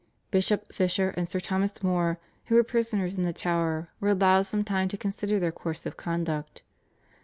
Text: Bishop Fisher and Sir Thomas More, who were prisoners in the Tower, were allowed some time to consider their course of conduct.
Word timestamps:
Bishop 0.31 0.73
Fisher 0.73 1.09
and 1.15 1.27
Sir 1.27 1.39
Thomas 1.39 1.83
More, 1.83 2.19
who 2.45 2.55
were 2.55 2.63
prisoners 2.63 3.17
in 3.17 3.23
the 3.23 3.31
Tower, 3.31 3.89
were 3.99 4.09
allowed 4.09 4.47
some 4.47 4.63
time 4.63 4.87
to 4.87 4.97
consider 4.97 5.37
their 5.39 5.51
course 5.51 5.85
of 5.85 5.95
conduct. 5.95 6.63